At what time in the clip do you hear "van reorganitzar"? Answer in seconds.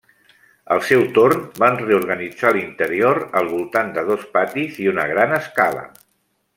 1.65-2.55